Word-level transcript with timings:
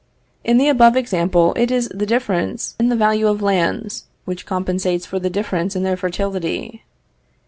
In 0.43 0.57
the 0.57 0.67
above 0.67 0.97
example, 0.97 1.53
it 1.55 1.69
is 1.69 1.87
the 1.89 2.07
difference 2.07 2.75
in 2.79 2.89
the 2.89 2.95
value 2.95 3.27
of 3.27 3.43
lands, 3.43 4.05
which 4.25 4.47
compensates 4.47 5.05
for 5.05 5.19
the 5.19 5.29
difference 5.29 5.75
in 5.75 5.83
their 5.83 5.95
fertility. 5.95 6.83